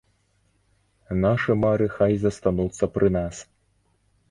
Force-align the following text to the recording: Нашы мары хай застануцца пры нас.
Нашы 1.25 1.51
мары 1.65 1.87
хай 1.97 2.13
застануцца 2.25 2.91
пры 2.99 3.13
нас. 3.21 3.35